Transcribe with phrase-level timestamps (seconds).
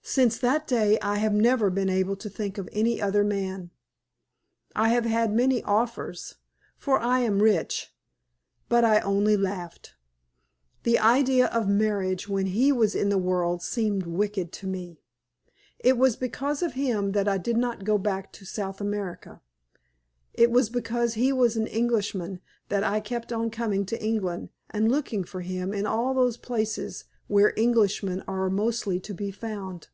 [0.00, 3.68] Since that day I have never been able to think of any other man.
[4.74, 6.36] I have had many offers,
[6.78, 7.94] for I am rich,
[8.70, 9.96] but I only laughed.
[10.84, 15.02] The idea of marriage when he was in the world seemed wicked to me.
[15.78, 19.42] It was because of him that I did not go back to South America.
[20.32, 22.40] It was because he was an Englishman
[22.70, 27.04] that I kept on coming to England and looking for him in all those places
[27.26, 29.88] where Englishmen are mostly to be found.